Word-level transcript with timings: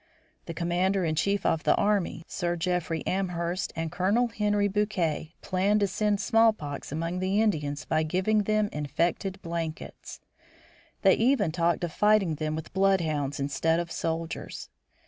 The 0.47 0.55
commander 0.55 1.05
in 1.05 1.13
chief 1.13 1.45
of 1.45 1.61
the 1.61 1.75
army, 1.75 2.23
Sir 2.25 2.55
Jeffrey 2.55 3.05
Amherst, 3.05 3.71
and 3.75 3.91
Colonel 3.91 4.29
Henry 4.29 4.67
Bouquet 4.67 5.35
planned 5.43 5.81
to 5.81 5.87
send 5.87 6.19
smallpox 6.19 6.91
among 6.91 7.19
the 7.19 7.39
Indians 7.39 7.85
by 7.85 8.01
giving 8.01 8.45
them 8.45 8.67
infected 8.73 9.39
blankets. 9.43 10.19
They 11.03 11.13
even 11.13 11.51
talked 11.51 11.83
of 11.83 11.93
fighting 11.93 12.33
them 12.37 12.55
with 12.55 12.73
bloodhounds 12.73 13.39
instead 13.39 13.79
of 13.79 13.91
soldiers. 13.91 14.69